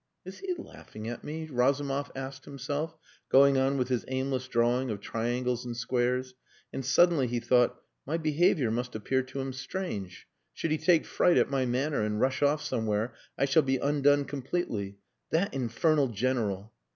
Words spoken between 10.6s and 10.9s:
he